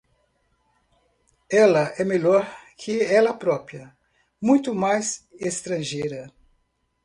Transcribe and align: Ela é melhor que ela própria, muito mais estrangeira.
Ela 1.51 1.93
é 1.95 2.03
melhor 2.03 2.49
que 2.75 3.01
ela 3.03 3.35
própria, 3.37 3.95
muito 4.41 4.73
mais 4.73 5.27
estrangeira. 5.33 6.27